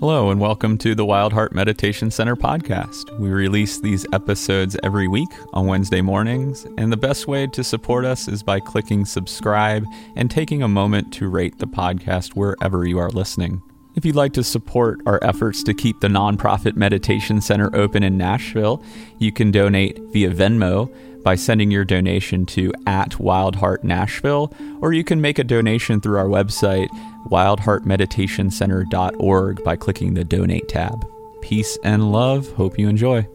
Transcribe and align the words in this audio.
Hello, 0.00 0.30
and 0.30 0.40
welcome 0.40 0.78
to 0.78 0.94
the 0.94 1.04
Wild 1.04 1.30
Heart 1.34 1.54
Meditation 1.54 2.10
Center 2.10 2.34
podcast. 2.34 3.14
We 3.18 3.28
release 3.28 3.80
these 3.80 4.06
episodes 4.14 4.74
every 4.82 5.08
week 5.08 5.28
on 5.52 5.66
Wednesday 5.66 6.00
mornings, 6.00 6.66
and 6.78 6.90
the 6.90 6.96
best 6.96 7.28
way 7.28 7.46
to 7.48 7.62
support 7.62 8.06
us 8.06 8.26
is 8.26 8.42
by 8.42 8.60
clicking 8.60 9.04
subscribe 9.04 9.84
and 10.16 10.30
taking 10.30 10.62
a 10.62 10.68
moment 10.68 11.12
to 11.12 11.28
rate 11.28 11.58
the 11.58 11.66
podcast 11.66 12.30
wherever 12.30 12.86
you 12.86 12.98
are 12.98 13.10
listening. 13.10 13.60
If 13.94 14.06
you'd 14.06 14.16
like 14.16 14.32
to 14.32 14.42
support 14.42 15.00
our 15.04 15.22
efforts 15.22 15.62
to 15.64 15.74
keep 15.74 16.00
the 16.00 16.08
nonprofit 16.08 16.76
meditation 16.76 17.42
center 17.42 17.68
open 17.76 18.02
in 18.02 18.16
Nashville, 18.16 18.82
you 19.18 19.32
can 19.32 19.50
donate 19.50 20.00
via 20.14 20.30
Venmo 20.30 20.90
by 21.22 21.34
sending 21.34 21.70
your 21.70 21.84
donation 21.84 22.46
to 22.46 22.72
at 22.86 23.10
Wildheart 23.12 23.84
Nashville, 23.84 24.52
or 24.80 24.92
you 24.92 25.04
can 25.04 25.20
make 25.20 25.38
a 25.38 25.44
donation 25.44 26.00
through 26.00 26.18
our 26.18 26.26
website, 26.26 26.88
wildheartmeditationcenter.org, 27.28 29.64
by 29.64 29.76
clicking 29.76 30.14
the 30.14 30.24
donate 30.24 30.68
tab. 30.68 31.06
Peace 31.40 31.78
and 31.84 32.12
love. 32.12 32.52
Hope 32.52 32.78
you 32.78 32.88
enjoy. 32.88 33.26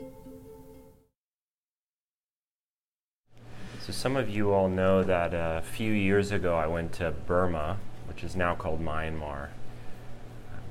So, 3.82 3.92
some 3.92 4.16
of 4.16 4.30
you 4.30 4.52
all 4.52 4.67
know 4.67 5.04
that 5.04 5.34
a 5.34 5.62
few 5.62 5.92
years 5.92 6.31
ago 6.31 6.56
I 6.56 6.66
went 6.66 6.94
to 6.94 7.12
Burma, 7.12 7.78
which 8.08 8.23
is 8.23 8.36
now 8.36 8.56
called 8.56 8.84
Myanmar, 8.84 9.50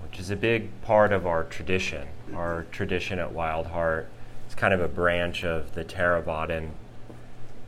which 0.02 0.18
is 0.18 0.30
a 0.30 0.36
big 0.36 0.70
part 0.82 1.12
of 1.12 1.26
our 1.26 1.44
tradition. 1.44 2.08
Our 2.34 2.66
tradition 2.72 3.20
at 3.20 3.32
Wild 3.32 3.68
Heart 3.68 4.08
is 4.48 4.56
kind 4.56 4.74
of 4.74 4.80
a 4.80 4.88
branch 4.88 5.44
of 5.44 5.74
the 5.74 5.84
Theravadan 5.84 6.70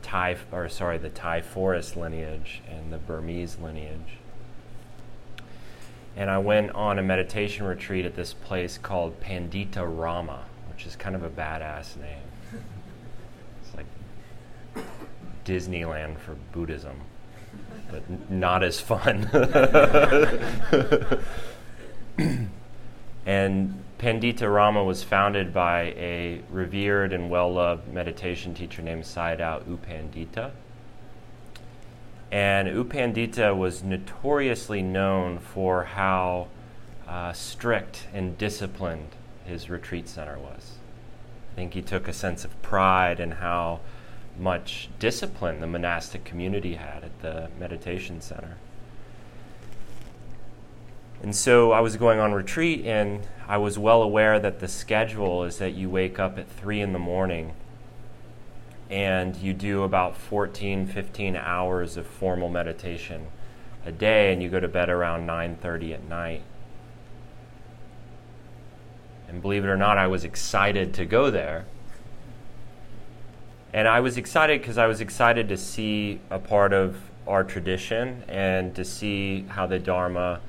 Thai, 0.07 0.37
or 0.53 0.69
sorry, 0.69 0.97
the 0.97 1.09
Thai 1.09 1.41
forest 1.41 1.97
lineage 1.97 2.61
and 2.69 2.93
the 2.93 2.97
Burmese 2.97 3.57
lineage. 3.61 4.19
And 6.15 6.29
I 6.29 6.37
went 6.37 6.71
on 6.71 6.97
a 6.97 7.03
meditation 7.03 7.65
retreat 7.65 8.05
at 8.05 8.15
this 8.15 8.31
place 8.31 8.77
called 8.77 9.19
Panditarama, 9.19 10.39
which 10.69 10.85
is 10.85 10.95
kind 10.95 11.13
of 11.13 11.23
a 11.23 11.29
badass 11.29 11.97
name. 11.97 12.23
It's 13.61 13.75
like 13.75 13.85
Disneyland 15.43 16.19
for 16.19 16.37
Buddhism, 16.53 17.01
but 17.91 18.03
n- 18.09 18.25
not 18.29 18.63
as 18.63 18.79
fun. 18.79 19.29
and 23.25 23.83
Panditarama 23.99 24.85
was 24.85 25.03
founded 25.03 25.51
by 25.51 25.85
a 25.97 26.41
revered 26.51 27.13
and 27.13 27.31
well 27.31 27.51
loved 27.51 27.91
meditation 27.91 28.53
teacher 28.53 28.83
named 28.83 29.03
Sayadaw 29.03 29.67
U 29.67 29.77
Pandita. 29.77 30.51
And 32.31 32.67
U 32.67 32.83
Pandita 32.83 33.57
was 33.57 33.83
notoriously 33.83 34.83
known 34.83 35.39
for 35.39 35.85
how 35.85 36.47
uh, 37.07 37.33
strict 37.33 38.07
and 38.13 38.37
disciplined 38.37 39.15
his 39.45 39.69
retreat 39.69 40.07
center 40.07 40.37
was. 40.37 40.73
I 41.53 41.55
think 41.55 41.73
he 41.73 41.81
took 41.81 42.07
a 42.07 42.13
sense 42.13 42.45
of 42.45 42.61
pride 42.61 43.19
in 43.19 43.31
how 43.31 43.79
much 44.37 44.89
discipline 44.99 45.59
the 45.59 45.65
monastic 45.65 46.23
community 46.23 46.75
had 46.75 47.03
at 47.03 47.21
the 47.21 47.49
meditation 47.59 48.21
center. 48.21 48.57
And 51.23 51.35
so 51.35 51.71
I 51.71 51.79
was 51.79 51.97
going 51.97 52.19
on 52.19 52.33
retreat, 52.33 52.85
and 52.85 53.21
I 53.47 53.57
was 53.57 53.79
well 53.79 54.03
aware 54.03 54.39
that 54.39 54.59
the 54.59 54.67
schedule 54.67 55.43
is 55.43 55.57
that 55.57 55.73
you 55.73 55.89
wake 55.89 56.19
up 56.19 56.37
at 56.37 56.49
3 56.49 56.81
in 56.81 56.93
the 56.93 56.99
morning 56.99 57.53
and 58.89 59.35
you 59.35 59.53
do 59.53 59.83
about 59.83 60.15
14, 60.15 60.87
15 60.87 61.35
hours 61.35 61.97
of 61.97 62.05
formal 62.05 62.47
meditation 62.49 63.27
a 63.85 63.91
day, 63.91 64.31
and 64.31 64.41
you 64.41 64.49
go 64.49 64.59
to 64.59 64.67
bed 64.67 64.89
around 64.89 65.27
9.30 65.27 65.93
at 65.93 66.03
night. 66.07 66.41
And 69.27 69.41
believe 69.41 69.65
it 69.65 69.67
or 69.67 69.75
not, 69.75 69.97
I 69.97 70.07
was 70.07 70.23
excited 70.23 70.93
to 70.93 71.05
go 71.05 71.29
there. 71.29 71.65
And 73.73 73.87
I 73.87 73.99
was 73.99 74.17
excited 74.17 74.61
because 74.61 74.77
I 74.77 74.87
was 74.87 75.01
excited 75.01 75.49
to 75.49 75.57
see 75.57 76.21
a 76.29 76.39
part 76.39 76.71
of 76.71 76.97
our 77.27 77.43
tradition 77.43 78.23
and 78.29 78.73
to 78.75 78.85
see 78.85 79.45
how 79.49 79.67
the 79.67 79.79
Dharma 79.79 80.39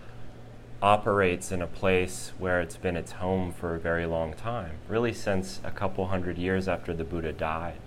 operates 0.81 1.50
in 1.50 1.61
a 1.61 1.66
place 1.66 2.33
where 2.39 2.61
it's 2.61 2.77
been 2.77 2.97
its 2.97 3.12
home 3.12 3.53
for 3.53 3.75
a 3.75 3.81
very 3.81 4.06
long 4.06 4.33
time, 4.34 4.77
really 4.89 5.12
since 5.12 5.61
a 5.65 5.71
couple 5.71 6.06
hundred 6.06 6.39
years 6.39 6.69
after 6.69 6.94
the 6.94 7.05
Buddha 7.05 7.33
died. 7.33 7.78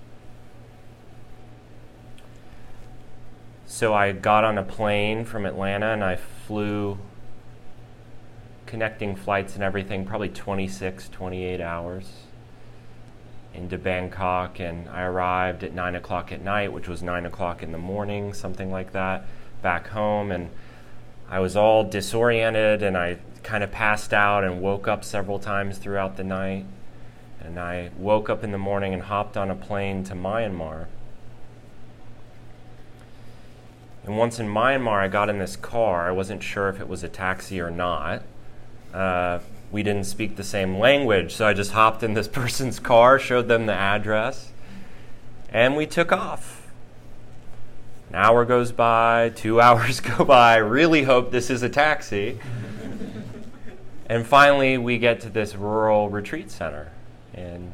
So 3.66 3.94
I 3.94 4.12
got 4.12 4.44
on 4.44 4.58
a 4.58 4.64
plane 4.64 5.24
from 5.24 5.46
Atlanta 5.46 5.88
and 5.88 6.04
I 6.04 6.18
flew 6.18 6.98
connecting 8.66 9.16
flights 9.16 9.56
and 9.56 9.64
everything, 9.64 10.06
probably 10.06 10.28
26, 10.28 11.08
28 11.08 11.62
hours 11.62 12.10
into 13.54 13.78
Bangkok. 13.78 14.60
And 14.60 14.90
I 14.90 15.04
arrived 15.04 15.64
at 15.64 15.74
9 15.74 15.96
o'clock 15.96 16.34
at 16.34 16.42
night, 16.44 16.74
which 16.74 16.90
was 16.90 17.02
9 17.02 17.26
o'clock 17.26 17.64
in 17.64 17.72
the 17.72 17.78
morning, 17.78 18.34
something 18.34 18.70
like 18.70 18.92
that, 18.92 19.26
back 19.62 19.88
home. 19.88 20.34
And 20.34 20.50
I 21.32 21.40
was 21.40 21.56
all 21.56 21.86
disoriented 21.86 22.84
and 22.84 22.98
I 22.98 23.18
kind 23.42 23.64
of 23.64 23.72
passed 23.72 24.14
out 24.14 24.44
and 24.44 24.62
woke 24.62 24.88
up 24.88 25.06
several 25.06 25.40
times 25.40 25.78
throughout 25.78 26.18
the 26.18 26.26
night. 26.26 26.66
And 27.40 27.58
I 27.58 27.90
woke 27.98 28.30
up 28.30 28.44
in 28.44 28.52
the 28.52 28.58
morning 28.58 28.94
and 28.94 29.04
hopped 29.04 29.38
on 29.38 29.50
a 29.50 29.56
plane 29.56 30.04
to 30.04 30.14
Myanmar. 30.14 30.88
And 34.04 34.18
once 34.18 34.40
in 34.40 34.48
Myanmar, 34.48 35.00
I 35.00 35.08
got 35.08 35.30
in 35.30 35.40
this 35.40 35.56
car. 35.56 36.08
I 36.08 36.12
wasn't 36.12 36.44
sure 36.44 36.68
if 36.68 36.82
it 36.82 36.88
was 36.88 37.02
a 37.02 37.10
taxi 37.10 37.62
or 37.62 37.72
not. 37.72 38.24
Uh, 38.94 39.40
we 39.72 39.84
didn't 39.84 40.04
speak 40.04 40.36
the 40.36 40.44
same 40.44 40.78
language, 40.78 41.34
so 41.34 41.48
I 41.48 41.54
just 41.54 41.72
hopped 41.72 42.04
in 42.04 42.14
this 42.14 42.28
person's 42.40 42.78
car, 42.78 43.18
showed 43.18 43.48
them 43.48 43.68
the 43.68 43.74
address, 43.74 44.52
and 45.50 45.78
we 45.78 45.86
took 45.86 46.12
off. 46.12 46.61
An 48.12 48.18
hour 48.18 48.44
goes 48.44 48.74
by, 48.74 49.32
two 49.36 49.62
hours 49.62 50.02
go 50.02 50.26
by, 50.26 50.58
really 50.58 51.04
hope 51.04 51.32
this 51.32 51.50
is 51.50 51.64
a 51.64 51.70
taxi. 51.70 52.40
and 54.08 54.28
finally, 54.28 54.78
we 54.78 54.98
get 54.98 55.22
to 55.22 55.30
this 55.30 55.56
rural 55.56 56.10
retreat 56.10 56.52
center. 56.52 56.92
And 57.34 57.72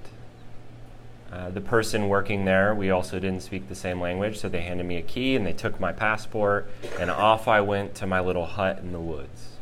uh, 1.34 1.50
the 1.50 1.62
person 1.62 2.08
working 2.08 2.46
there, 2.46 2.76
we 2.76 2.92
also 2.92 3.18
didn't 3.18 3.42
speak 3.42 3.68
the 3.68 3.74
same 3.74 4.00
language, 4.00 4.38
so 4.38 4.48
they 4.48 4.62
handed 4.62 4.86
me 4.86 4.98
a 4.98 5.02
key 5.02 5.36
and 5.36 5.44
they 5.44 5.54
took 5.54 5.80
my 5.80 5.92
passport, 5.92 6.70
and 7.00 7.10
off 7.10 7.48
I 7.48 7.62
went 7.62 7.96
to 7.96 8.06
my 8.06 8.20
little 8.20 8.46
hut 8.46 8.78
in 8.78 8.92
the 8.92 9.00
woods. 9.00 9.54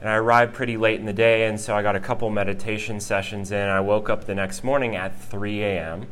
And 0.00 0.08
I 0.08 0.16
arrived 0.16 0.52
pretty 0.52 0.76
late 0.76 0.98
in 0.98 1.06
the 1.06 1.12
day, 1.12 1.46
and 1.46 1.60
so 1.60 1.76
I 1.76 1.82
got 1.82 1.94
a 1.94 2.00
couple 2.00 2.28
meditation 2.28 2.98
sessions 2.98 3.52
in. 3.52 3.68
I 3.68 3.78
woke 3.78 4.10
up 4.10 4.24
the 4.24 4.34
next 4.34 4.64
morning 4.64 4.96
at 4.96 5.16
3 5.16 5.62
a.m. 5.62 6.06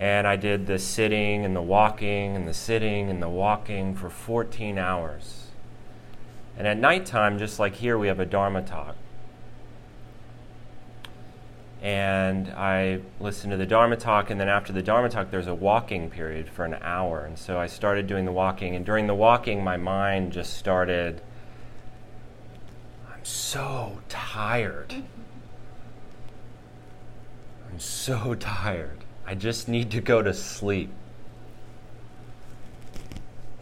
And 0.00 0.26
I 0.26 0.36
did 0.36 0.66
the 0.66 0.78
sitting 0.78 1.44
and 1.44 1.54
the 1.54 1.62
walking 1.62 2.34
and 2.34 2.48
the 2.48 2.54
sitting 2.54 3.10
and 3.10 3.22
the 3.22 3.28
walking 3.28 3.94
for 3.94 4.08
14 4.08 4.78
hours. 4.78 5.48
And 6.56 6.66
at 6.66 6.78
nighttime, 6.78 7.38
just 7.38 7.58
like 7.58 7.74
here, 7.74 7.98
we 7.98 8.08
have 8.08 8.18
a 8.18 8.26
Dharma 8.26 8.62
talk. 8.62 8.96
And 11.82 12.48
I 12.48 13.00
listened 13.20 13.52
to 13.52 13.56
the 13.56 13.66
Dharma 13.66 13.96
talk, 13.96 14.30
and 14.30 14.40
then 14.40 14.48
after 14.48 14.72
the 14.72 14.82
Dharma 14.82 15.08
talk, 15.08 15.30
there's 15.30 15.46
a 15.46 15.54
walking 15.54 16.10
period 16.10 16.48
for 16.48 16.64
an 16.64 16.76
hour. 16.82 17.24
And 17.24 17.38
so 17.38 17.58
I 17.58 17.66
started 17.66 18.06
doing 18.06 18.24
the 18.24 18.32
walking, 18.32 18.74
and 18.74 18.84
during 18.84 19.06
the 19.06 19.14
walking, 19.14 19.62
my 19.62 19.76
mind 19.76 20.32
just 20.32 20.54
started 20.54 21.22
I'm 23.20 23.26
so 23.26 23.98
tired. 24.08 24.94
I'm 27.70 27.78
so 27.78 28.34
tired. 28.34 28.99
I 29.30 29.36
just 29.36 29.68
need 29.68 29.92
to 29.92 30.00
go 30.00 30.22
to 30.22 30.34
sleep. 30.34 30.90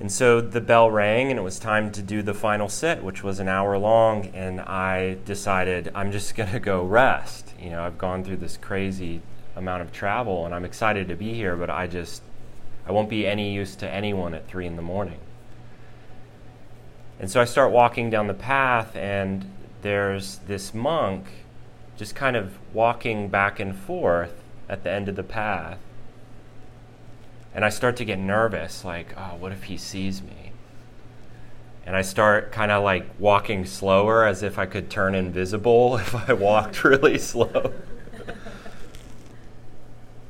And 0.00 0.10
so 0.10 0.40
the 0.40 0.62
bell 0.62 0.90
rang, 0.90 1.28
and 1.28 1.38
it 1.38 1.42
was 1.42 1.58
time 1.58 1.92
to 1.92 2.00
do 2.00 2.22
the 2.22 2.32
final 2.32 2.70
sit, 2.70 3.02
which 3.02 3.22
was 3.22 3.38
an 3.38 3.48
hour 3.48 3.76
long. 3.76 4.28
And 4.28 4.62
I 4.62 5.18
decided 5.26 5.90
I'm 5.94 6.10
just 6.10 6.34
going 6.34 6.50
to 6.52 6.58
go 6.58 6.82
rest. 6.82 7.52
You 7.60 7.68
know, 7.68 7.82
I've 7.82 7.98
gone 7.98 8.24
through 8.24 8.38
this 8.38 8.56
crazy 8.56 9.20
amount 9.56 9.82
of 9.82 9.92
travel, 9.92 10.46
and 10.46 10.54
I'm 10.54 10.64
excited 10.64 11.06
to 11.08 11.16
be 11.16 11.34
here, 11.34 11.54
but 11.54 11.68
I 11.68 11.86
just, 11.86 12.22
I 12.86 12.92
won't 12.92 13.10
be 13.10 13.26
any 13.26 13.52
use 13.52 13.76
to 13.76 13.90
anyone 13.90 14.32
at 14.32 14.48
three 14.48 14.66
in 14.66 14.76
the 14.76 14.82
morning. 14.82 15.20
And 17.20 17.30
so 17.30 17.42
I 17.42 17.44
start 17.44 17.72
walking 17.72 18.08
down 18.08 18.26
the 18.26 18.32
path, 18.32 18.96
and 18.96 19.52
there's 19.82 20.38
this 20.46 20.72
monk 20.72 21.26
just 21.98 22.14
kind 22.14 22.36
of 22.36 22.56
walking 22.72 23.28
back 23.28 23.60
and 23.60 23.76
forth 23.76 24.44
at 24.68 24.84
the 24.84 24.90
end 24.90 25.08
of 25.08 25.16
the 25.16 25.22
path. 25.22 25.78
And 27.54 27.64
I 27.64 27.70
start 27.70 27.96
to 27.96 28.04
get 28.04 28.18
nervous, 28.18 28.84
like, 28.84 29.14
oh, 29.16 29.36
what 29.38 29.52
if 29.52 29.64
he 29.64 29.76
sees 29.76 30.22
me? 30.22 30.52
And 31.86 31.96
I 31.96 32.02
start 32.02 32.52
kind 32.52 32.70
of 32.70 32.84
like 32.84 33.06
walking 33.18 33.64
slower 33.64 34.26
as 34.26 34.42
if 34.42 34.58
I 34.58 34.66
could 34.66 34.90
turn 34.90 35.14
invisible 35.14 35.96
if 35.98 36.14
I 36.14 36.34
walked 36.34 36.84
really 36.84 37.18
slow. 37.18 37.72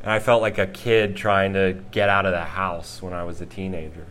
and 0.03 0.11
I 0.11 0.21
felt 0.21 0.41
like 0.41 0.57
a 0.59 0.67
kid 0.67 1.17
trying 1.17 1.55
to 1.55 1.83
get 1.91 2.09
out 2.09 2.27
of 2.27 2.33
the 2.33 2.45
house 2.45 3.03
when 3.03 3.13
I 3.13 3.25
was 3.25 3.41
a 3.41 3.47
teenager. 3.47 4.07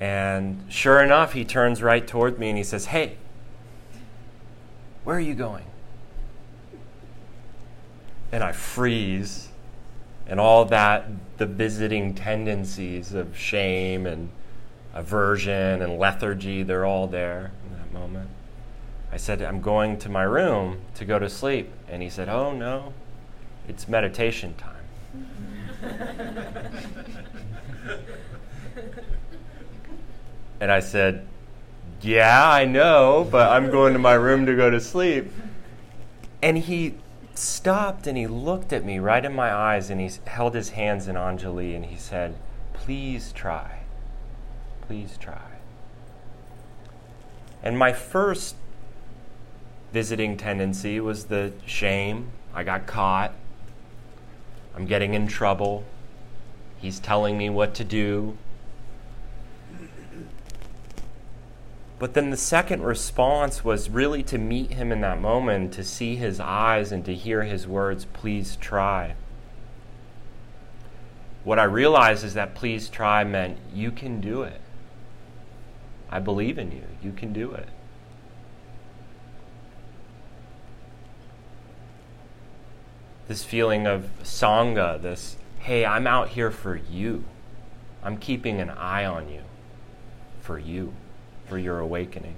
And 0.00 0.64
sure 0.68 1.02
enough, 1.02 1.32
he 1.32 1.44
turns 1.44 1.82
right 1.82 2.06
toward 2.06 2.38
me 2.38 2.50
and 2.50 2.58
he 2.58 2.62
says, 2.62 2.86
Hey, 2.86 3.16
where 5.04 5.16
are 5.16 5.20
you 5.20 5.34
going? 5.34 5.64
And 8.32 8.44
I 8.44 8.52
freeze. 8.52 9.48
And 10.26 10.38
all 10.38 10.66
that, 10.66 11.08
the 11.38 11.46
visiting 11.46 12.14
tendencies 12.14 13.14
of 13.14 13.36
shame 13.36 14.06
and 14.06 14.28
aversion 14.94 15.80
and 15.80 15.98
lethargy, 15.98 16.62
they're 16.62 16.84
all 16.84 17.06
there 17.06 17.50
in 17.64 17.78
that 17.78 17.92
moment. 17.92 18.28
I 19.10 19.16
said, 19.16 19.40
I'm 19.40 19.60
going 19.62 19.98
to 20.00 20.08
my 20.10 20.24
room 20.24 20.80
to 20.96 21.04
go 21.04 21.18
to 21.18 21.30
sleep. 21.30 21.70
And 21.88 22.02
he 22.02 22.10
said, 22.10 22.28
Oh, 22.28 22.52
no, 22.52 22.92
it's 23.68 23.88
meditation 23.88 24.54
time. 24.54 24.74
and 30.60 30.70
I 30.70 30.80
said, 30.80 31.26
Yeah, 32.02 32.50
I 32.50 32.66
know, 32.66 33.26
but 33.30 33.50
I'm 33.50 33.70
going 33.70 33.94
to 33.94 33.98
my 33.98 34.14
room 34.14 34.44
to 34.46 34.54
go 34.54 34.68
to 34.68 34.80
sleep. 34.80 35.30
And 36.42 36.58
he 36.58 36.94
stopped 37.38 38.06
and 38.06 38.18
he 38.18 38.26
looked 38.26 38.72
at 38.72 38.84
me 38.84 38.98
right 38.98 39.24
in 39.24 39.32
my 39.32 39.52
eyes 39.52 39.90
and 39.90 40.00
he 40.00 40.10
held 40.26 40.54
his 40.54 40.70
hands 40.70 41.08
in 41.08 41.16
Anjali 41.16 41.74
and 41.74 41.86
he 41.86 41.96
said, 41.96 42.34
Please 42.72 43.32
try. 43.32 43.80
Please 44.82 45.16
try. 45.18 45.58
And 47.62 47.78
my 47.78 47.92
first 47.92 48.54
visiting 49.92 50.36
tendency 50.36 51.00
was 51.00 51.24
the 51.24 51.52
shame. 51.66 52.30
I 52.54 52.64
got 52.64 52.86
caught. 52.86 53.32
I'm 54.74 54.86
getting 54.86 55.14
in 55.14 55.26
trouble. 55.26 55.84
He's 56.78 57.00
telling 57.00 57.36
me 57.36 57.50
what 57.50 57.74
to 57.74 57.84
do. 57.84 58.36
But 61.98 62.14
then 62.14 62.30
the 62.30 62.36
second 62.36 62.82
response 62.82 63.64
was 63.64 63.90
really 63.90 64.22
to 64.24 64.38
meet 64.38 64.72
him 64.72 64.92
in 64.92 65.00
that 65.00 65.20
moment, 65.20 65.72
to 65.74 65.82
see 65.82 66.14
his 66.14 66.38
eyes 66.38 66.92
and 66.92 67.04
to 67.04 67.14
hear 67.14 67.42
his 67.42 67.66
words, 67.66 68.04
please 68.04 68.56
try. 68.56 69.14
What 71.42 71.58
I 71.58 71.64
realized 71.64 72.24
is 72.24 72.34
that 72.34 72.54
please 72.54 72.88
try 72.88 73.24
meant 73.24 73.58
you 73.74 73.90
can 73.90 74.20
do 74.20 74.42
it. 74.42 74.60
I 76.08 76.20
believe 76.20 76.56
in 76.56 76.70
you. 76.70 76.84
You 77.02 77.12
can 77.12 77.32
do 77.32 77.52
it. 77.52 77.68
This 83.26 83.44
feeling 83.44 83.86
of 83.86 84.08
Sangha, 84.22 85.02
this, 85.02 85.36
hey, 85.58 85.84
I'm 85.84 86.06
out 86.06 86.30
here 86.30 86.50
for 86.50 86.76
you. 86.76 87.24
I'm 88.04 88.16
keeping 88.16 88.60
an 88.60 88.70
eye 88.70 89.04
on 89.04 89.28
you 89.28 89.42
for 90.40 90.58
you 90.58 90.94
for 91.48 91.58
your 91.58 91.78
awakening. 91.78 92.34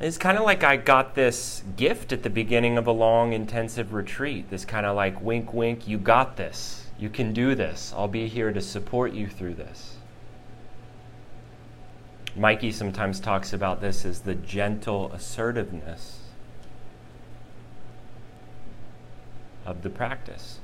It's 0.00 0.18
kind 0.18 0.36
of 0.36 0.44
like 0.44 0.64
I 0.64 0.76
got 0.76 1.14
this 1.14 1.62
gift 1.76 2.12
at 2.12 2.24
the 2.24 2.30
beginning 2.30 2.76
of 2.76 2.88
a 2.88 2.92
long, 2.92 3.32
intensive 3.32 3.92
retreat. 3.92 4.50
This 4.50 4.64
kind 4.64 4.84
of 4.84 4.96
like 4.96 5.22
wink, 5.22 5.54
wink, 5.54 5.86
you 5.86 5.96
got 5.96 6.36
this. 6.36 6.86
You 6.98 7.08
can 7.08 7.32
do 7.32 7.54
this. 7.54 7.92
I'll 7.96 8.08
be 8.08 8.26
here 8.26 8.52
to 8.52 8.60
support 8.60 9.12
you 9.12 9.28
through 9.28 9.54
this. 9.54 9.96
Mikey 12.34 12.72
sometimes 12.72 13.20
talks 13.20 13.52
about 13.52 13.80
this 13.80 14.04
as 14.04 14.20
the 14.20 14.34
gentle 14.34 15.12
assertiveness 15.12 16.20
of 19.64 19.82
the 19.82 19.90
practice. 19.90 20.58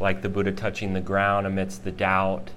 Like 0.00 0.22
the 0.22 0.28
Buddha 0.28 0.50
touching 0.50 0.94
the 0.94 1.00
ground 1.00 1.46
amidst 1.46 1.84
the 1.84 1.92
doubt 1.92 2.50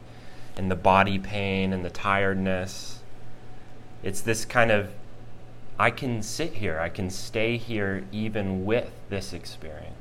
and 0.58 0.72
the 0.72 0.76
body 0.76 1.20
pain 1.20 1.72
and 1.72 1.86
the 1.86 1.90
tiredness. 1.90 3.00
It's 4.04 4.22
this 4.22 4.44
kind 4.44 4.72
of, 4.72 4.90
I 5.80 5.92
can 5.92 6.22
sit 6.22 6.54
here, 6.54 6.80
I 6.80 6.90
can 6.90 7.10
stay 7.10 7.58
here 7.58 8.06
even 8.12 8.66
with 8.66 8.92
this 9.10 9.34
experience. 9.34 9.94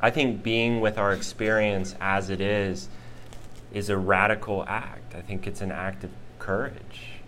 I 0.00 0.10
think 0.10 0.42
being 0.42 0.80
with 0.80 0.98
our 0.98 1.12
experience 1.12 1.94
as 2.00 2.30
it 2.30 2.40
is 2.40 2.88
is 3.72 3.88
a 3.90 3.96
radical 3.96 4.64
act. 4.66 5.14
I 5.14 5.20
think 5.20 5.46
it's 5.46 5.60
an 5.60 5.72
act 5.72 6.04
of 6.04 6.10
courage. 6.38 7.20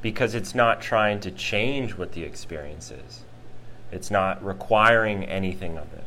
Because 0.00 0.34
it's 0.34 0.54
not 0.54 0.80
trying 0.80 1.20
to 1.20 1.30
change 1.30 1.96
what 1.96 2.12
the 2.12 2.24
experience 2.24 2.90
is, 2.90 3.20
it's 3.92 4.10
not 4.10 4.44
requiring 4.44 5.24
anything 5.24 5.76
of 5.76 5.92
it. 5.92 6.04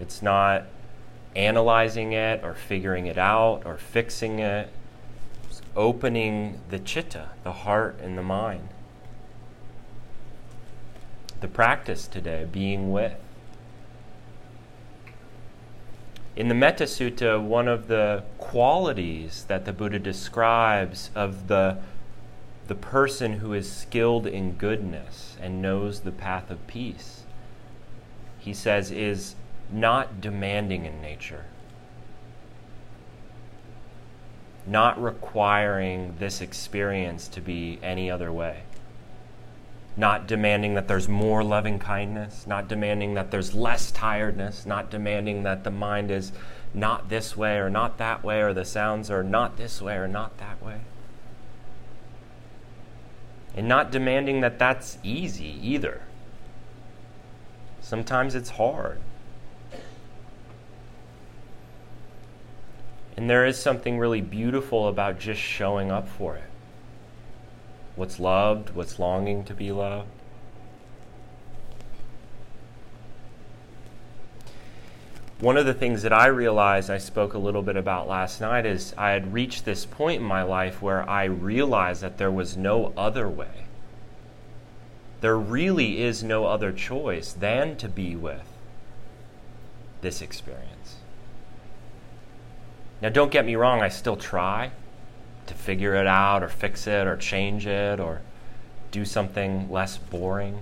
It's 0.00 0.22
not 0.22 0.64
analyzing 1.34 2.12
it 2.12 2.42
or 2.44 2.54
figuring 2.54 3.06
it 3.06 3.18
out 3.18 3.62
or 3.64 3.76
fixing 3.76 4.38
it. 4.38 4.68
It's 5.48 5.62
opening 5.76 6.60
the 6.70 6.78
chitta, 6.78 7.30
the 7.44 7.52
heart 7.52 7.98
and 8.02 8.16
the 8.16 8.22
mind. 8.22 8.68
The 11.40 11.48
practice 11.48 12.06
today, 12.06 12.46
being 12.50 12.92
with. 12.92 13.16
In 16.34 16.48
the 16.48 16.54
Metta 16.54 16.84
Sutta, 16.84 17.42
one 17.42 17.68
of 17.68 17.88
the 17.88 18.24
qualities 18.38 19.44
that 19.48 19.64
the 19.66 19.72
Buddha 19.72 19.98
describes 19.98 21.10
of 21.14 21.48
the, 21.48 21.78
the 22.68 22.74
person 22.74 23.34
who 23.34 23.52
is 23.52 23.70
skilled 23.70 24.26
in 24.26 24.52
goodness 24.52 25.36
and 25.40 25.60
knows 25.60 26.00
the 26.00 26.12
path 26.12 26.50
of 26.50 26.66
peace, 26.66 27.24
he 28.38 28.54
says, 28.54 28.90
is 28.90 29.34
not 29.72 30.20
demanding 30.20 30.84
in 30.84 31.00
nature, 31.00 31.44
not 34.66 35.02
requiring 35.02 36.14
this 36.18 36.40
experience 36.40 37.28
to 37.28 37.40
be 37.40 37.78
any 37.82 38.10
other 38.10 38.30
way, 38.30 38.62
not 39.96 40.26
demanding 40.26 40.74
that 40.74 40.88
there's 40.88 41.08
more 41.08 41.42
loving 41.42 41.78
kindness, 41.78 42.46
not 42.46 42.68
demanding 42.68 43.14
that 43.14 43.30
there's 43.30 43.54
less 43.54 43.90
tiredness, 43.90 44.66
not 44.66 44.90
demanding 44.90 45.42
that 45.42 45.64
the 45.64 45.70
mind 45.70 46.10
is 46.10 46.32
not 46.74 47.08
this 47.08 47.36
way 47.36 47.58
or 47.58 47.68
not 47.68 47.98
that 47.98 48.22
way, 48.22 48.40
or 48.40 48.52
the 48.52 48.64
sounds 48.64 49.10
are 49.10 49.22
not 49.22 49.56
this 49.56 49.82
way 49.82 49.96
or 49.96 50.08
not 50.08 50.38
that 50.38 50.62
way. 50.62 50.80
And 53.54 53.68
not 53.68 53.90
demanding 53.90 54.40
that 54.40 54.58
that's 54.58 54.96
easy 55.02 55.58
either. 55.62 56.00
Sometimes 57.82 58.34
it's 58.34 58.50
hard. 58.50 59.00
And 63.16 63.28
there 63.28 63.44
is 63.44 63.58
something 63.58 63.98
really 63.98 64.20
beautiful 64.20 64.88
about 64.88 65.18
just 65.18 65.40
showing 65.40 65.90
up 65.90 66.08
for 66.08 66.36
it. 66.36 66.44
What's 67.94 68.18
loved, 68.18 68.70
what's 68.70 68.98
longing 68.98 69.44
to 69.44 69.54
be 69.54 69.70
loved. 69.70 70.08
One 75.40 75.56
of 75.56 75.66
the 75.66 75.74
things 75.74 76.02
that 76.02 76.12
I 76.12 76.26
realized 76.28 76.88
I 76.88 76.98
spoke 76.98 77.34
a 77.34 77.38
little 77.38 77.62
bit 77.62 77.76
about 77.76 78.08
last 78.08 78.40
night 78.40 78.64
is 78.64 78.94
I 78.96 79.10
had 79.10 79.32
reached 79.32 79.64
this 79.64 79.84
point 79.84 80.20
in 80.20 80.26
my 80.26 80.44
life 80.44 80.80
where 80.80 81.08
I 81.10 81.24
realized 81.24 82.00
that 82.02 82.16
there 82.16 82.30
was 82.30 82.56
no 82.56 82.92
other 82.96 83.28
way. 83.28 83.66
There 85.20 85.36
really 85.36 86.00
is 86.00 86.22
no 86.22 86.46
other 86.46 86.70
choice 86.70 87.32
than 87.32 87.76
to 87.78 87.88
be 87.88 88.14
with 88.14 88.46
this 90.00 90.22
experience. 90.22 91.01
Now, 93.02 93.08
don't 93.08 93.32
get 93.32 93.44
me 93.44 93.56
wrong, 93.56 93.82
I 93.82 93.88
still 93.88 94.16
try 94.16 94.70
to 95.46 95.54
figure 95.54 95.96
it 95.96 96.06
out 96.06 96.44
or 96.44 96.48
fix 96.48 96.86
it 96.86 97.08
or 97.08 97.16
change 97.16 97.66
it 97.66 97.98
or 97.98 98.22
do 98.92 99.04
something 99.04 99.68
less 99.68 99.98
boring. 99.98 100.60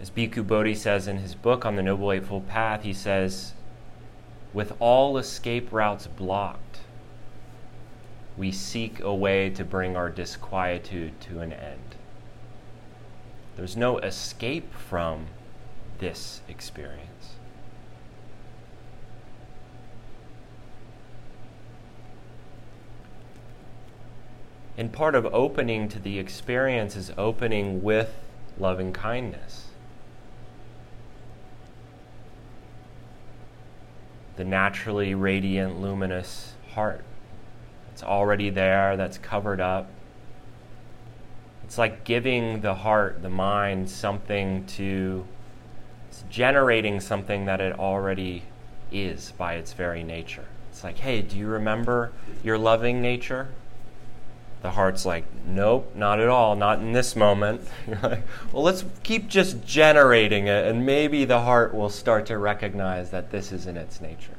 As 0.00 0.08
Bhikkhu 0.08 0.46
Bodhi 0.46 0.76
says 0.76 1.08
in 1.08 1.18
his 1.18 1.34
book 1.34 1.66
on 1.66 1.74
the 1.74 1.82
Noble 1.82 2.12
Eightfold 2.12 2.46
Path, 2.46 2.84
he 2.84 2.92
says, 2.92 3.54
with 4.52 4.72
all 4.78 5.18
escape 5.18 5.72
routes 5.72 6.06
blocked, 6.06 6.78
we 8.36 8.52
seek 8.52 9.00
a 9.00 9.12
way 9.12 9.50
to 9.50 9.64
bring 9.64 9.96
our 9.96 10.10
disquietude 10.10 11.20
to 11.22 11.40
an 11.40 11.52
end. 11.52 11.96
There's 13.56 13.76
no 13.76 13.98
escape 13.98 14.72
from 14.74 15.26
this 15.98 16.40
experience. 16.48 17.34
And 24.76 24.92
part 24.92 25.14
of 25.14 25.26
opening 25.26 25.88
to 25.90 26.00
the 26.00 26.18
experience 26.18 26.96
is 26.96 27.12
opening 27.16 27.82
with 27.82 28.12
loving 28.58 28.92
kindness. 28.92 29.66
The 34.36 34.44
naturally 34.44 35.14
radiant, 35.14 35.80
luminous 35.80 36.54
heart. 36.72 37.04
It's 37.92 38.02
already 38.02 38.50
there, 38.50 38.96
that's 38.96 39.18
covered 39.18 39.60
up. 39.60 39.88
It's 41.62 41.78
like 41.78 42.02
giving 42.02 42.60
the 42.60 42.74
heart, 42.74 43.22
the 43.22 43.30
mind, 43.30 43.88
something 43.88 44.66
to, 44.66 45.24
it's 46.08 46.24
generating 46.28 46.98
something 46.98 47.44
that 47.44 47.60
it 47.60 47.78
already 47.78 48.42
is 48.90 49.32
by 49.38 49.54
its 49.54 49.72
very 49.72 50.02
nature. 50.02 50.46
It's 50.70 50.82
like, 50.82 50.98
hey, 50.98 51.22
do 51.22 51.38
you 51.38 51.46
remember 51.46 52.10
your 52.42 52.58
loving 52.58 53.00
nature? 53.00 53.48
The 54.64 54.70
heart's 54.70 55.04
like, 55.04 55.26
nope, 55.46 55.92
not 55.94 56.20
at 56.20 56.28
all, 56.28 56.56
not 56.56 56.78
in 56.78 56.92
this 56.92 57.14
moment. 57.14 57.60
Well, 58.50 58.62
let's 58.62 58.82
keep 59.02 59.28
just 59.28 59.62
generating 59.66 60.46
it, 60.46 60.64
and 60.66 60.86
maybe 60.86 61.26
the 61.26 61.42
heart 61.42 61.74
will 61.74 61.90
start 61.90 62.24
to 62.26 62.38
recognize 62.38 63.10
that 63.10 63.30
this 63.30 63.52
is 63.52 63.66
in 63.66 63.76
its 63.76 64.00
nature. 64.00 64.38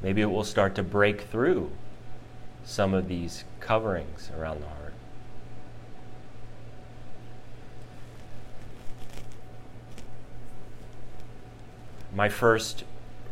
Maybe 0.00 0.20
it 0.20 0.30
will 0.30 0.44
start 0.44 0.76
to 0.76 0.84
break 0.84 1.22
through 1.22 1.72
some 2.62 2.94
of 2.94 3.08
these 3.08 3.42
coverings 3.58 4.30
around 4.38 4.60
the 4.60 4.68
heart. 4.68 4.94
My 12.14 12.28
first 12.28 12.84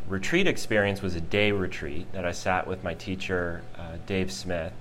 retreat 0.09 0.49
experience 0.49 1.03
was 1.03 1.15
a 1.15 1.21
day 1.21 1.53
retreat 1.53 2.11
that 2.15 2.25
I 2.25 2.33
sat 2.33 2.67
with 2.67 2.83
my 2.83 2.95
teacher, 2.95 3.63
uh, 3.79 3.99
Dave 4.07 4.33
Smith. 4.33 4.73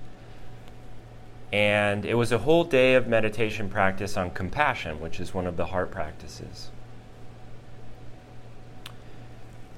And 1.52 2.04
it 2.04 2.14
was 2.14 2.30
a 2.30 2.38
whole 2.38 2.64
day 2.64 2.94
of 2.94 3.08
meditation 3.08 3.68
practice 3.68 4.16
on 4.16 4.30
compassion, 4.30 5.00
which 5.00 5.18
is 5.18 5.34
one 5.34 5.46
of 5.46 5.56
the 5.56 5.66
heart 5.66 5.90
practices. 5.90 6.70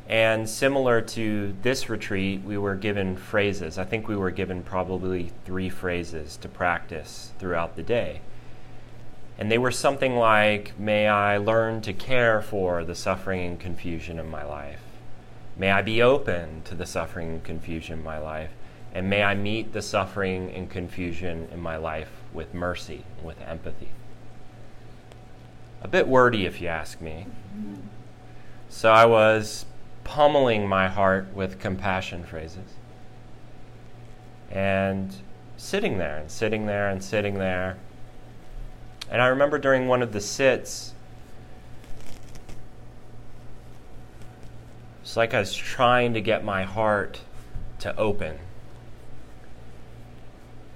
And 0.08 0.46
similar 0.46 1.00
to 1.00 1.54
this 1.62 1.88
retreat, 1.88 2.42
we 2.42 2.58
were 2.58 2.74
given 2.74 3.16
phrases. 3.16 3.78
I 3.78 3.84
think 3.84 4.08
we 4.08 4.16
were 4.16 4.30
given 4.30 4.62
probably 4.62 5.32
three 5.46 5.70
phrases 5.70 6.36
to 6.38 6.48
practice 6.48 7.32
throughout 7.38 7.76
the 7.76 7.82
day. 7.82 8.20
And 9.38 9.50
they 9.50 9.56
were 9.56 9.70
something 9.70 10.16
like 10.16 10.78
May 10.78 11.08
I 11.08 11.38
learn 11.38 11.80
to 11.82 11.94
care 11.94 12.42
for 12.42 12.84
the 12.84 12.94
suffering 12.94 13.40
and 13.40 13.58
confusion 13.58 14.18
in 14.18 14.28
my 14.28 14.44
life. 14.44 14.82
May 15.56 15.70
I 15.70 15.80
be 15.80 16.02
open 16.02 16.62
to 16.64 16.74
the 16.74 16.86
suffering 16.86 17.28
and 17.28 17.44
confusion 17.44 17.98
in 17.98 18.04
my 18.04 18.18
life. 18.18 18.50
And 18.94 19.08
may 19.08 19.22
I 19.22 19.34
meet 19.34 19.72
the 19.72 19.82
suffering 19.82 20.50
and 20.50 20.68
confusion 20.68 21.48
in 21.50 21.60
my 21.60 21.76
life 21.76 22.10
with 22.32 22.52
mercy, 22.52 23.04
with 23.22 23.40
empathy. 23.40 23.88
A 25.80 25.88
bit 25.88 26.06
wordy, 26.06 26.44
if 26.44 26.60
you 26.60 26.68
ask 26.68 27.00
me. 27.00 27.26
So 28.68 28.92
I 28.92 29.06
was 29.06 29.64
pummeling 30.04 30.68
my 30.68 30.88
heart 30.88 31.34
with 31.34 31.58
compassion 31.58 32.24
phrases. 32.24 32.74
And 34.50 35.14
sitting 35.56 35.96
there 35.96 36.18
and 36.18 36.30
sitting 36.30 36.66
there 36.66 36.88
and 36.88 37.02
sitting 37.02 37.38
there. 37.38 37.78
And 39.10 39.22
I 39.22 39.26
remember 39.28 39.58
during 39.58 39.88
one 39.88 40.02
of 40.02 40.12
the 40.12 40.20
sits, 40.20 40.92
it's 45.00 45.16
like 45.16 45.32
I 45.32 45.40
was 45.40 45.54
trying 45.54 46.12
to 46.14 46.20
get 46.20 46.44
my 46.44 46.64
heart 46.64 47.20
to 47.80 47.96
open 47.96 48.38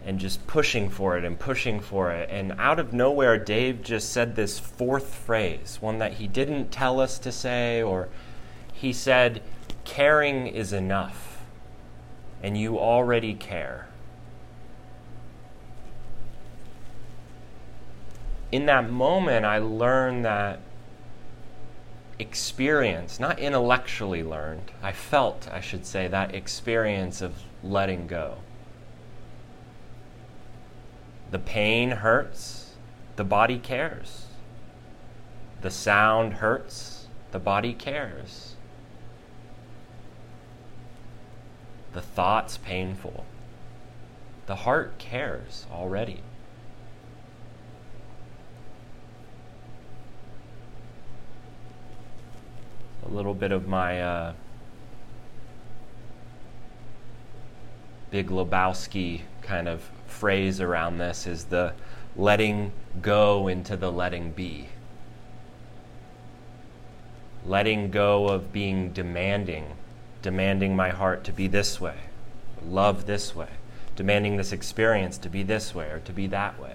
and 0.07 0.21
just 0.21 0.47
pushing 0.47 0.89
for 0.89 1.19
it 1.19 1.25
and 1.25 1.37
pushing 1.37 1.81
for 1.81 2.13
it. 2.13 2.31
And 2.31 2.53
out 2.59 2.79
of 2.79 2.93
nowhere, 2.93 3.37
Dave 3.37 3.83
just 3.83 4.13
said 4.13 4.37
this 4.37 4.57
fourth 4.57 5.13
phrase, 5.13 5.79
one 5.81 5.99
that 5.99 6.15
he 6.15 6.29
didn't 6.29 6.71
tell 6.71 7.01
us 7.01 7.19
to 7.19 7.33
say 7.33 7.83
or 7.83 8.09
he 8.73 8.93
said, 8.93 9.43
Caring 9.85 10.47
is 10.47 10.73
enough, 10.73 11.43
and 12.41 12.57
you 12.57 12.79
already 12.79 13.35
care. 13.35 13.89
In 18.53 18.67
that 18.67 18.89
moment, 18.89 19.45
I 19.45 19.59
learned 19.59 20.25
that 20.25 20.61
experience, 22.21 23.19
not 23.19 23.41
intellectually 23.41 24.23
learned, 24.23 24.71
I 24.83 24.93
felt, 24.93 25.49
I 25.53 25.61
should 25.61 25.85
say, 25.85 26.07
that 26.09 26.33
experience 26.35 27.23
of 27.23 27.35
letting 27.63 28.07
go. 28.07 28.37
The 31.31 31.39
pain 31.39 31.91
hurts, 31.91 32.75
the 33.17 33.25
body 33.25 33.59
cares. 33.59 34.27
The 35.63 35.71
sound 35.71 36.35
hurts, 36.35 37.09
the 37.33 37.39
body 37.39 37.73
cares. 37.73 38.55
The 41.93 42.03
thought's 42.03 42.59
painful. 42.59 43.25
The 44.47 44.57
heart 44.57 44.99
cares 44.99 45.67
already. 45.73 46.21
A 53.05 53.09
little 53.09 53.35
bit 53.35 53.51
of 53.51 53.67
my 53.67 54.01
uh, 54.01 54.33
Big 58.11 58.29
Lebowski 58.29 59.23
kind 59.43 59.69
of 59.69 59.91
phrase 60.07 60.61
around 60.61 60.99
this 60.99 61.27
is 61.27 61.45
the 61.45 61.73
letting 62.17 62.73
go 63.03 63.49
into 63.49 63.77
the 63.77 63.91
letting 63.91 64.31
be. 64.31 64.69
Letting 67.45 67.91
go 67.91 68.29
of 68.29 68.53
being 68.53 68.93
demanding 68.93 69.73
demanding 70.27 70.75
my 70.75 70.89
heart 70.89 71.23
to 71.23 71.33
be 71.33 71.47
this 71.47 71.81
way, 71.81 71.95
love 72.69 73.07
this 73.07 73.33
way, 73.33 73.47
demanding 73.95 74.37
this 74.37 74.51
experience 74.51 75.19
to 75.19 75.29
be 75.29 75.45
this 75.45 75.73
way 75.73 75.89
or 75.89 76.01
to 76.01 76.13
be 76.13 76.27
that 76.27 76.61
way. 76.61 76.75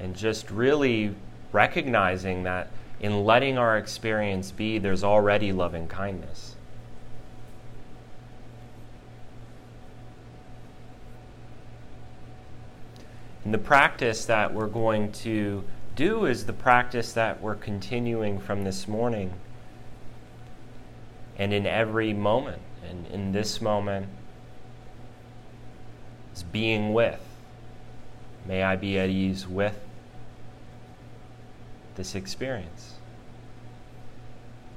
And 0.00 0.16
just 0.16 0.50
really 0.50 1.14
recognizing 1.52 2.42
that 2.42 2.68
in 2.98 3.24
letting 3.24 3.58
our 3.58 3.78
experience 3.78 4.50
be, 4.50 4.78
there's 4.78 5.04
already 5.04 5.52
loving 5.52 5.86
kindness. 5.86 6.56
And 13.50 13.54
the 13.56 13.66
practice 13.66 14.26
that 14.26 14.54
we're 14.54 14.68
going 14.68 15.10
to 15.10 15.64
do 15.96 16.26
is 16.26 16.46
the 16.46 16.52
practice 16.52 17.14
that 17.14 17.42
we're 17.42 17.56
continuing 17.56 18.38
from 18.38 18.62
this 18.62 18.86
morning 18.86 19.32
and 21.36 21.52
in 21.52 21.66
every 21.66 22.12
moment. 22.12 22.62
And 22.88 23.08
in 23.08 23.32
this 23.32 23.60
moment, 23.60 24.06
is 26.32 26.44
being 26.44 26.92
with. 26.92 27.20
May 28.46 28.62
I 28.62 28.76
be 28.76 28.96
at 29.00 29.10
ease 29.10 29.48
with 29.48 29.76
this 31.96 32.14
experience. 32.14 32.98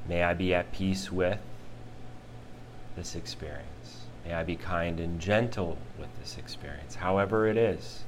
May 0.10 0.24
I 0.24 0.34
be 0.34 0.51
at 0.56 0.72
peace 0.72 1.12
with 1.12 1.38
this 2.96 3.13
experience. 3.13 4.08
May 4.25 4.34
I 4.34 4.42
be 4.42 4.56
kind 4.56 5.00
and 5.00 5.20
gentle 5.20 5.77
with 6.00 6.10
this 6.20 6.39
experience, 6.39 6.96
however 6.96 7.46
it 7.46 7.56
is. 7.56 8.06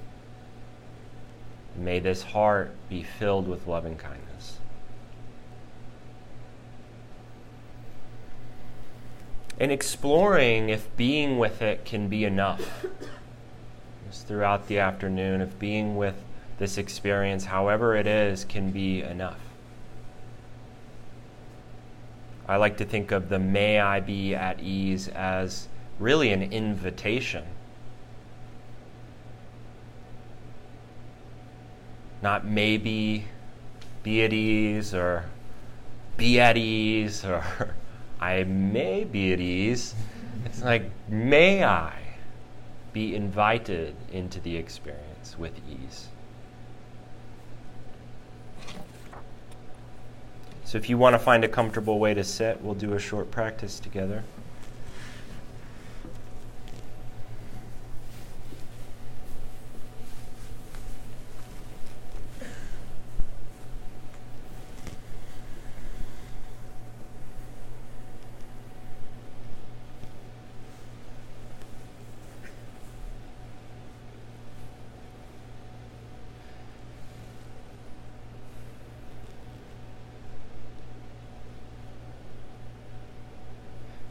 May 1.78 2.00
this 2.00 2.24
heart 2.24 2.76
be 2.90 3.04
filled 3.04 3.48
with 3.48 3.68
loving 3.68 3.98
kindness. 3.98 4.60
and 9.60 9.72
exploring 9.72 10.70
if 10.70 10.96
being 10.98 11.38
with 11.38 11.62
it 11.62 11.86
can 11.86 12.08
be 12.08 12.26
enough. 12.26 12.86
Just 14.08 14.28
throughout 14.28 14.68
the 14.68 14.80
afternoon, 14.80 15.42
if 15.42 15.58
being 15.58 15.96
with 15.96 16.16
this 16.58 16.78
experience, 16.78 17.46
however 17.46 17.96
it 17.96 18.08
is, 18.08 18.46
can 18.46 18.72
be 18.72 19.02
enough. 19.02 19.40
I 22.48 22.58
like 22.58 22.78
to 22.78 22.86
think 22.86 23.12
of 23.12 23.30
the 23.30 23.40
may 23.40 23.80
I 23.80 24.00
be 24.00 24.36
at 24.36 24.60
ease 24.60 25.08
as 25.08 25.68
really 26.00 26.32
an 26.32 26.44
invitation. 26.44 27.44
Not 32.26 32.44
maybe 32.44 33.26
be 34.02 34.24
at 34.24 34.34
ease 34.34 34.96
or 34.96 35.26
be 36.18 36.40
at 36.40 36.58
ease 36.58 37.24
or 37.24 37.46
I 38.20 38.44
may 38.46 39.04
be 39.04 39.32
at 39.32 39.40
ease. 39.40 39.94
It's 40.44 40.64
like, 40.64 40.90
may 41.08 41.64
I 41.64 41.94
be 42.94 43.16
invited 43.16 43.96
into 44.12 44.40
the 44.40 44.58
experience 44.58 45.38
with 45.38 45.54
ease? 45.70 46.08
So, 50.64 50.80
if 50.80 50.90
you 50.90 50.98
want 50.98 51.14
to 51.14 51.20
find 51.20 51.44
a 51.44 51.48
comfortable 51.48 52.00
way 52.00 52.16
to 52.16 52.24
sit, 52.24 52.60
we'll 52.60 52.74
do 52.74 52.96
a 52.96 53.00
short 53.00 53.30
practice 53.30 53.80
together. 53.80 54.24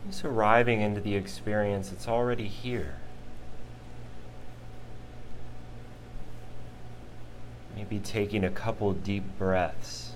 Just 0.06 0.24
arriving 0.24 0.80
into 0.80 1.00
the 1.00 1.14
experience 1.14 1.90
it's 1.92 2.06
already 2.06 2.46
here. 2.46 2.96
Maybe 7.74 7.98
taking 7.98 8.44
a 8.44 8.50
couple 8.50 8.92
deep 8.92 9.24
breaths. 9.38 10.13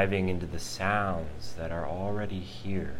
Arriving 0.00 0.30
into 0.30 0.46
the 0.46 0.58
sounds 0.58 1.52
that 1.58 1.70
are 1.70 1.86
already 1.86 2.40
here. 2.40 2.94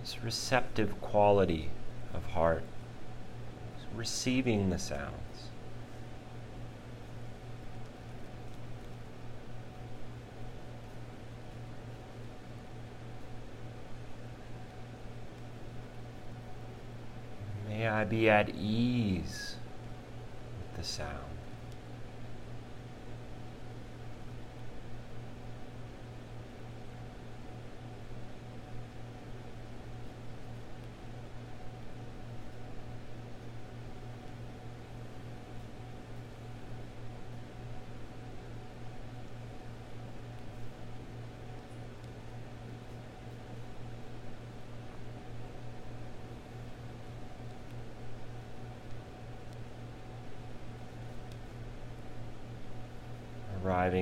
This 0.00 0.24
receptive 0.24 0.98
quality 1.02 1.68
of 2.14 2.24
heart, 2.24 2.62
receiving 3.94 4.70
the 4.70 4.78
sounds. 4.78 5.12
May 17.68 17.81
I 17.92 18.04
be 18.04 18.30
at 18.30 18.48
ease 18.48 19.56
with 20.56 20.78
the 20.78 20.82
sound. 20.82 21.31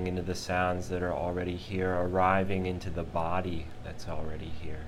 Into 0.07 0.23
the 0.23 0.35
sounds 0.35 0.89
that 0.89 1.03
are 1.03 1.13
already 1.13 1.57
here, 1.57 1.95
arriving 1.95 2.67
into 2.67 2.91
the 2.91 3.03
body 3.03 3.67
that's 3.85 4.09
already 4.09 4.53
here. 4.63 4.87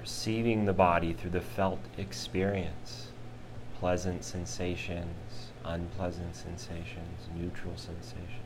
Receiving 0.00 0.64
the 0.66 0.72
body 0.72 1.12
through 1.12 1.30
the 1.30 1.40
felt 1.40 1.80
experience, 1.98 3.08
pleasant 3.80 4.24
sensations, 4.24 5.50
unpleasant 5.64 6.36
sensations, 6.36 7.28
neutral 7.36 7.76
sensations. 7.76 8.45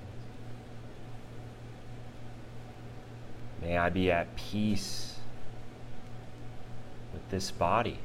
May 3.61 3.77
I 3.77 3.91
be 3.91 4.11
at 4.11 4.35
peace 4.37 5.17
with 7.13 7.29
this 7.31 7.51
body. 7.51 7.99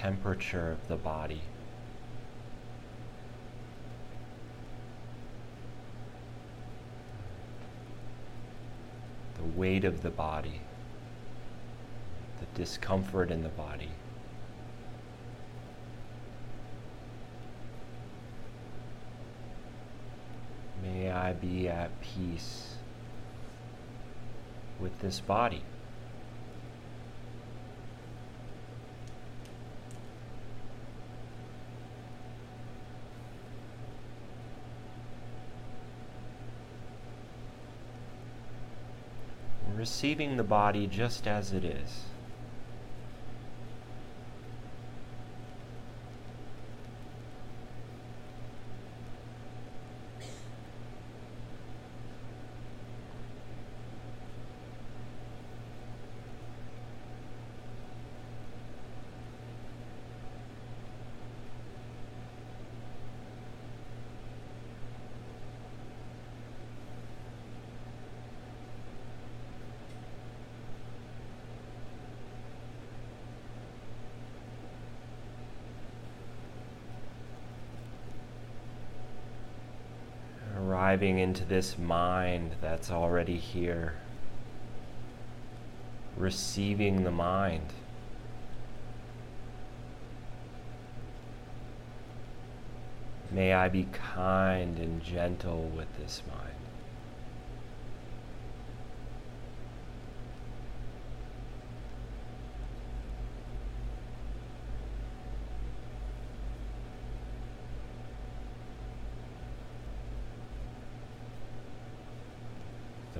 Temperature 0.00 0.70
of 0.70 0.88
the 0.88 0.96
body. 0.96 1.42
The 9.36 9.44
weight 9.44 9.84
of 9.84 10.02
the 10.02 10.08
body, 10.08 10.62
the 12.38 12.46
discomfort 12.58 13.30
in 13.30 13.42
the 13.42 13.50
body. 13.50 13.90
May 20.82 21.10
I 21.10 21.34
be 21.34 21.68
at 21.68 21.90
peace 22.00 22.76
with 24.78 24.98
this 25.00 25.20
body. 25.20 25.62
Receiving 39.90 40.36
the 40.36 40.44
body 40.44 40.86
just 40.86 41.26
as 41.26 41.52
it 41.52 41.64
is. 41.64 42.04
Arriving 80.90 81.20
into 81.20 81.44
this 81.44 81.78
mind 81.78 82.50
that's 82.60 82.90
already 82.90 83.36
here, 83.36 83.94
receiving 86.16 87.04
the 87.04 87.12
mind. 87.12 87.72
May 93.30 93.52
I 93.52 93.68
be 93.68 93.86
kind 93.92 94.80
and 94.80 95.00
gentle 95.00 95.70
with 95.76 95.96
this 95.96 96.22
mind. 96.28 96.50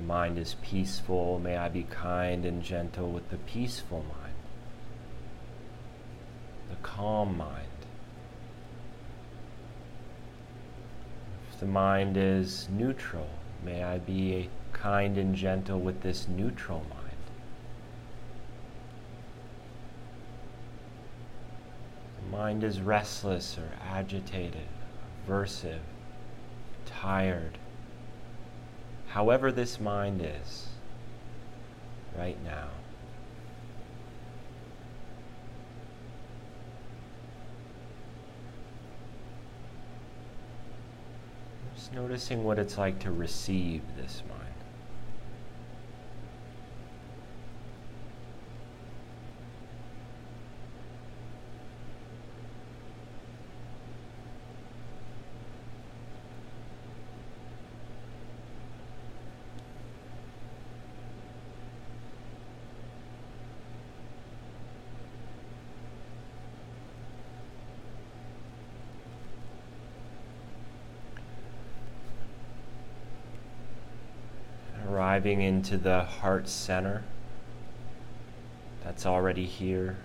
mind 0.11 0.37
is 0.37 0.57
peaceful, 0.61 1.39
may 1.39 1.55
I 1.55 1.69
be 1.69 1.83
kind 1.83 2.43
and 2.45 2.61
gentle 2.61 3.09
with 3.09 3.29
the 3.29 3.37
peaceful 3.37 3.99
mind, 3.99 4.35
the 6.69 6.75
calm 6.83 7.37
mind. 7.37 7.67
If 11.49 11.61
the 11.61 11.65
mind 11.65 12.17
is 12.17 12.67
neutral, 12.69 13.29
may 13.63 13.85
I 13.85 13.99
be 13.99 14.49
kind 14.73 15.17
and 15.17 15.33
gentle 15.33 15.79
with 15.79 16.01
this 16.01 16.27
neutral 16.27 16.85
mind. 16.89 17.23
The 22.19 22.37
mind 22.37 22.65
is 22.65 22.81
restless 22.81 23.57
or 23.57 23.71
agitated, 23.81 24.67
aversive, 25.25 25.79
tired 26.85 27.57
however 29.11 29.51
this 29.51 29.77
mind 29.77 30.21
is, 30.21 30.67
right 32.17 32.41
now. 32.45 32.69
Just 41.75 41.91
noticing 41.93 42.45
what 42.45 42.57
it's 42.57 42.77
like 42.77 42.99
to 42.99 43.11
receive 43.11 43.81
this 43.97 44.23
mind. 44.29 44.40
Arriving 75.21 75.41
into 75.43 75.77
the 75.77 76.03
heart 76.03 76.47
center 76.47 77.03
that's 78.83 79.05
already 79.05 79.45
here. 79.45 79.97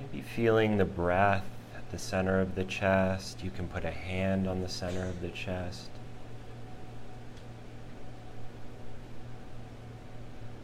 Maybe 0.00 0.22
feeling 0.22 0.78
the 0.78 0.86
breath 0.86 1.44
at 1.76 1.90
the 1.90 1.98
center 1.98 2.40
of 2.40 2.54
the 2.54 2.64
chest. 2.64 3.44
You 3.44 3.50
can 3.50 3.68
put 3.68 3.84
a 3.84 3.90
hand 3.90 4.48
on 4.48 4.62
the 4.62 4.70
center 4.70 5.06
of 5.06 5.20
the 5.20 5.28
chest. 5.28 5.90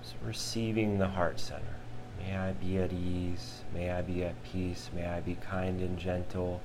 So 0.03 0.15
receiving 0.25 0.99
the 0.99 1.09
heart 1.09 1.39
center. 1.39 1.77
May 2.19 2.39
I 2.39 2.53
be 2.53 2.79
at 2.79 2.91
ease. 2.91 3.65
May 3.75 3.91
I 3.91 4.01
be 4.01 4.25
at 4.25 4.43
peace. 4.45 4.89
May 4.95 5.07
I 5.07 5.21
be 5.21 5.35
kind 5.35 5.83
and 5.83 5.99
gentle. 5.99 6.63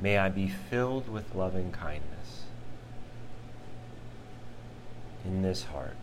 May 0.00 0.18
I 0.18 0.28
be 0.28 0.46
filled 0.46 1.08
with 1.08 1.34
loving 1.34 1.72
kindness 1.72 2.44
in 5.24 5.42
this 5.42 5.64
heart. 5.64 5.96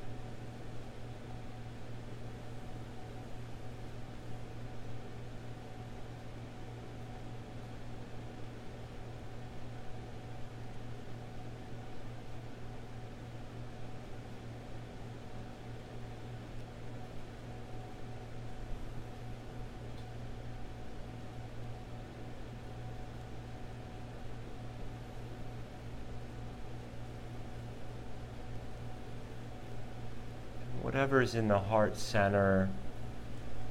Whatever's 30.86 31.34
in 31.34 31.48
the 31.48 31.58
heart 31.58 31.98
center 31.98 32.70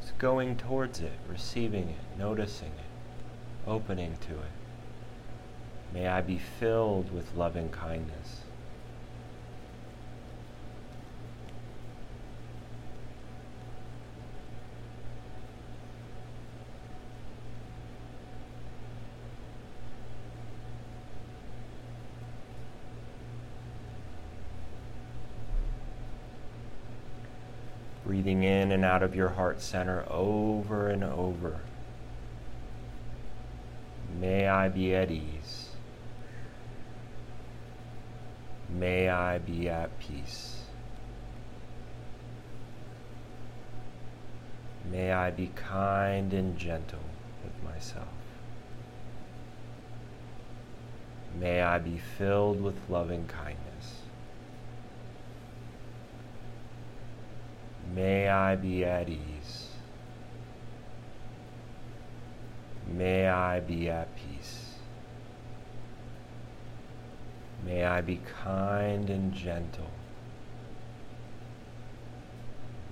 is 0.02 0.10
going 0.18 0.56
towards 0.56 0.98
it, 0.98 1.12
receiving 1.28 1.88
it, 1.88 2.18
noticing 2.18 2.72
it, 2.72 3.70
opening 3.70 4.16
to 4.20 4.32
it. 4.32 4.50
May 5.92 6.08
I 6.08 6.22
be 6.22 6.38
filled 6.38 7.14
with 7.14 7.36
loving 7.36 7.68
kindness. 7.68 8.40
Breathing 28.24 28.42
in 28.42 28.72
and 28.72 28.84
out 28.86 29.02
of 29.02 29.14
your 29.14 29.28
heart 29.28 29.60
center 29.60 30.02
over 30.10 30.88
and 30.88 31.04
over. 31.04 31.60
May 34.18 34.48
I 34.48 34.70
be 34.70 34.94
at 34.94 35.10
ease. 35.10 35.68
May 38.70 39.10
I 39.10 39.38
be 39.38 39.68
at 39.68 39.98
peace. 39.98 40.62
May 44.90 45.12
I 45.12 45.30
be 45.30 45.50
kind 45.54 46.32
and 46.32 46.58
gentle 46.58 47.04
with 47.42 47.62
myself. 47.62 48.08
May 51.38 51.60
I 51.60 51.78
be 51.78 52.00
filled 52.16 52.62
with 52.62 52.76
loving 52.88 53.26
kindness. 53.26 53.63
May 57.94 58.28
I 58.28 58.56
be 58.56 58.84
at 58.84 59.08
ease. 59.08 59.68
May 62.88 63.28
I 63.28 63.60
be 63.60 63.88
at 63.88 64.08
peace. 64.16 64.74
May 67.64 67.84
I 67.84 68.00
be 68.00 68.20
kind 68.42 69.08
and 69.10 69.32
gentle. 69.32 69.90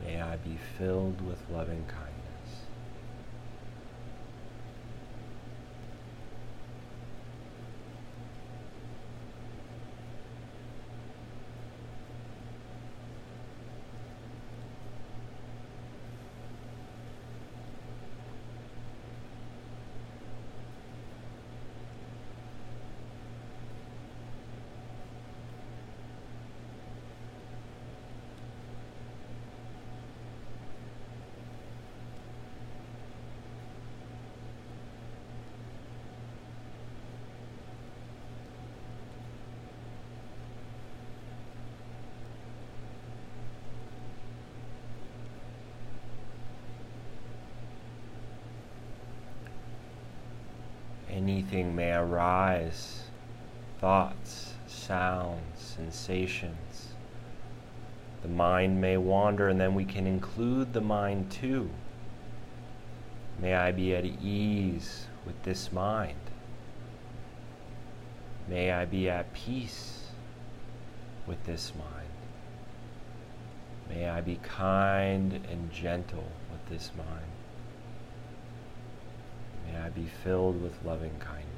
May 0.04 0.22
I 0.22 0.36
be 0.36 0.56
filled 0.78 1.20
with 1.20 1.38
loving 1.50 1.84
kindness. 1.86 2.11
Anything 51.52 51.76
may 51.76 51.92
arise 51.92 53.02
thoughts, 53.78 54.54
sounds, 54.66 55.42
sensations. 55.58 56.94
The 58.22 58.28
mind 58.28 58.80
may 58.80 58.96
wander, 58.96 59.48
and 59.48 59.60
then 59.60 59.74
we 59.74 59.84
can 59.84 60.06
include 60.06 60.72
the 60.72 60.80
mind 60.80 61.30
too. 61.30 61.68
May 63.38 63.54
I 63.54 63.72
be 63.72 63.94
at 63.94 64.04
ease 64.04 65.06
with 65.26 65.42
this 65.42 65.72
mind. 65.72 66.18
May 68.48 68.70
I 68.70 68.84
be 68.86 69.10
at 69.10 69.32
peace 69.34 70.06
with 71.26 71.44
this 71.44 71.72
mind. 71.74 72.08
May 73.90 74.08
I 74.08 74.20
be 74.20 74.36
kind 74.42 75.34
and 75.50 75.72
gentle 75.72 76.28
with 76.50 76.66
this 76.70 76.92
mind. 76.96 77.41
I 79.84 79.88
be 79.88 80.06
filled 80.22 80.62
with 80.62 80.74
loving 80.84 81.18
kindness. 81.18 81.51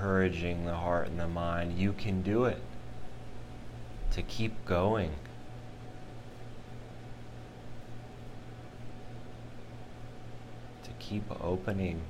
Encouraging 0.00 0.64
the 0.64 0.74
heart 0.74 1.08
and 1.08 1.20
the 1.20 1.28
mind. 1.28 1.78
You 1.78 1.92
can 1.92 2.22
do 2.22 2.46
it. 2.46 2.62
To 4.12 4.22
keep 4.22 4.64
going. 4.64 5.12
To 10.84 10.90
keep 10.98 11.24
opening. 11.42 12.00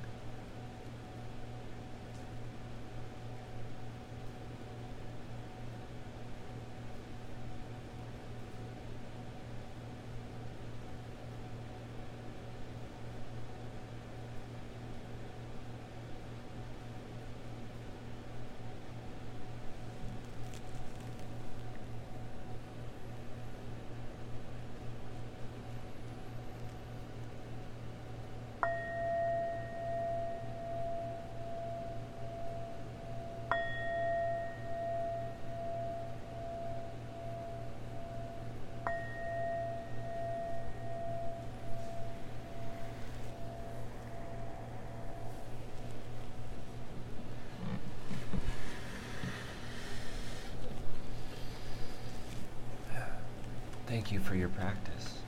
Thank 54.01 54.13
you 54.13 54.19
for 54.19 54.33
your 54.33 54.49
practice. 54.49 55.20